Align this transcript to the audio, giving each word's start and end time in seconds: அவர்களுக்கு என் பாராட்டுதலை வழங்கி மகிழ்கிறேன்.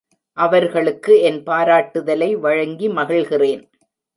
அவர்களுக்கு 0.37 1.21
என் 1.21 1.37
பாராட்டுதலை 1.43 2.31
வழங்கி 2.39 2.89
மகிழ்கிறேன். 2.89 3.63